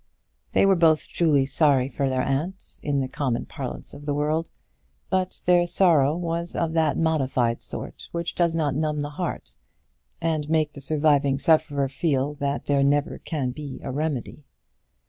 They 0.53 0.65
were 0.65 0.75
both 0.75 1.07
truly 1.07 1.45
sorry 1.45 1.87
for 1.87 2.09
their 2.09 2.23
aunt, 2.23 2.79
in 2.81 3.01
the 3.01 3.07
common 3.07 3.45
parlance 3.45 3.93
of 3.93 4.07
the 4.07 4.15
world; 4.15 4.49
but 5.11 5.41
their 5.45 5.67
sorrow 5.67 6.17
was 6.17 6.55
of 6.55 6.73
that 6.73 6.97
modified 6.97 7.61
sort 7.61 8.07
which 8.11 8.33
does 8.33 8.55
not 8.55 8.73
numb 8.73 9.03
the 9.03 9.11
heart, 9.11 9.57
and 10.19 10.49
make 10.49 10.73
the 10.73 10.81
surviving 10.81 11.37
sufferer 11.37 11.87
feel 11.87 12.33
that 12.39 12.65
there 12.65 12.81
never 12.83 13.19
can 13.19 13.51
be 13.51 13.79
a 13.83 13.91
remedy. 13.91 14.43